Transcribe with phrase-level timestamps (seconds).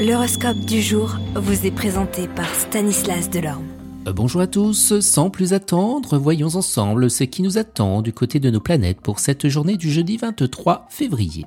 [0.00, 3.66] L'horoscope du jour vous est présenté par Stanislas Delorme.
[4.08, 8.40] Euh, bonjour à tous, sans plus attendre, voyons ensemble ce qui nous attend du côté
[8.40, 11.44] de nos planètes pour cette journée du jeudi 23 février.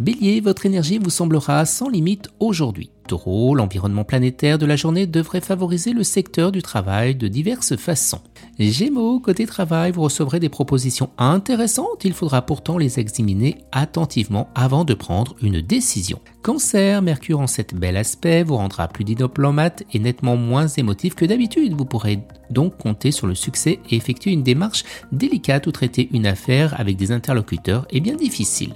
[0.00, 2.90] Bélier, votre énergie vous semblera sans limite aujourd'hui.
[3.04, 8.20] Taureau, l'environnement planétaire de la journée devrait favoriser le secteur du travail de diverses façons.
[8.58, 14.84] Gémeaux, côté travail, vous recevrez des propositions intéressantes, il faudra pourtant les examiner attentivement avant
[14.84, 16.20] de prendre une décision.
[16.42, 21.24] Cancer, Mercure en cet bel aspect vous rendra plus diplomate et nettement moins émotif que
[21.24, 21.74] d'habitude.
[21.74, 26.26] Vous pourrez donc compter sur le succès et effectuer une démarche délicate ou traiter une
[26.26, 28.74] affaire avec des interlocuteurs et bien difficiles.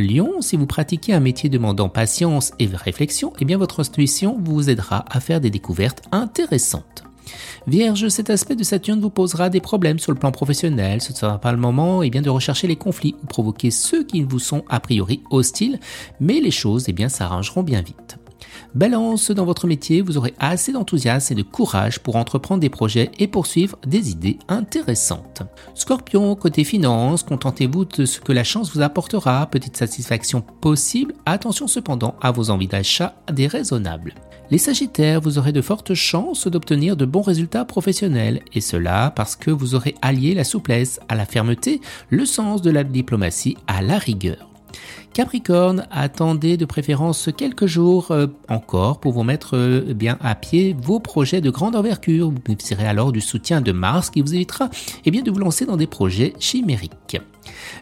[0.00, 4.70] Lion, si vous pratiquez un métier demandant patience et réflexion, eh bien votre intuition vous
[4.70, 7.04] aidera à faire des découvertes intéressantes.
[7.66, 11.00] Vierge, cet aspect de Saturne vous posera des problèmes sur le plan professionnel.
[11.00, 14.04] Ce ne sera pas le moment eh bien, de rechercher les conflits ou provoquer ceux
[14.04, 15.80] qui vous sont a priori hostiles,
[16.20, 18.18] mais les choses eh s'arrangeront bien vite.
[18.74, 23.10] Balance, dans votre métier, vous aurez assez d'enthousiasme et de courage pour entreprendre des projets
[23.18, 25.42] et poursuivre des idées intéressantes.
[25.74, 31.66] Scorpion, côté finance, contentez-vous de ce que la chance vous apportera, petite satisfaction possible, attention
[31.66, 34.14] cependant à vos envies d'achat déraisonnables.
[34.50, 39.36] Les Sagittaires, vous aurez de fortes chances d'obtenir de bons résultats professionnels, et cela parce
[39.36, 43.80] que vous aurez allié la souplesse à la fermeté, le sens de la diplomatie à
[43.80, 44.50] la rigueur.
[45.14, 50.74] Capricorne, attendez de préférence quelques jours euh, encore pour vous mettre euh, bien à pied
[50.82, 52.30] vos projets de grande envergure.
[52.30, 54.70] Vous bénéficierez alors du soutien de Mars qui vous évitera
[55.04, 57.20] eh bien, de vous lancer dans des projets chimériques.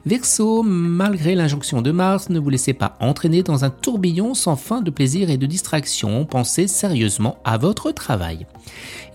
[0.05, 4.83] Verseau, malgré l'injonction de Mars, ne vous laissez pas entraîner dans un tourbillon sans fin
[4.83, 6.27] de plaisir et de distraction.
[6.27, 8.47] Pensez sérieusement à votre travail.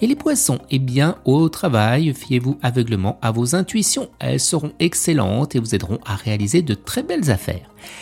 [0.02, 4.10] Et les poissons, eh bien, au travail, fiez-vous aveuglement à vos intuitions.
[4.20, 7.70] Elles seront excellentes et vous aideront à réaliser de très belles affaires.